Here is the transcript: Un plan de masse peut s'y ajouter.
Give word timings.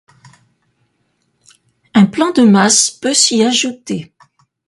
Un 1.93 2.07
plan 2.07 2.31
de 2.31 2.41
masse 2.41 2.89
peut 2.89 3.13
s'y 3.13 3.43
ajouter. 3.43 4.15